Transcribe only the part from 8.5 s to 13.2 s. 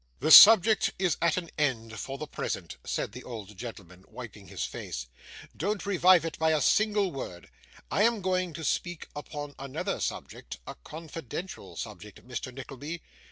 to speak upon another subject, a confidential subject, Mr. Nickleby.